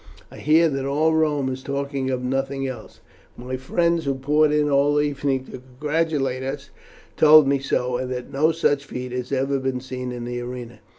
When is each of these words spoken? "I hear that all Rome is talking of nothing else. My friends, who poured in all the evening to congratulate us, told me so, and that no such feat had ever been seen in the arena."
"I 0.31 0.37
hear 0.37 0.67
that 0.67 0.83
all 0.83 1.13
Rome 1.13 1.47
is 1.47 1.61
talking 1.61 2.09
of 2.09 2.23
nothing 2.23 2.65
else. 2.67 3.01
My 3.37 3.55
friends, 3.55 4.05
who 4.05 4.15
poured 4.15 4.51
in 4.51 4.67
all 4.67 4.95
the 4.95 5.03
evening 5.03 5.45
to 5.45 5.59
congratulate 5.61 6.41
us, 6.41 6.71
told 7.15 7.47
me 7.47 7.59
so, 7.59 7.97
and 7.97 8.11
that 8.11 8.33
no 8.33 8.51
such 8.51 8.83
feat 8.85 9.11
had 9.11 9.31
ever 9.31 9.59
been 9.59 9.79
seen 9.79 10.11
in 10.11 10.25
the 10.25 10.41
arena." 10.41 10.79